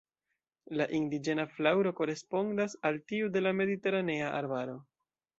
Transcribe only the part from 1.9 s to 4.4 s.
korespondas al tiu de la mediteranea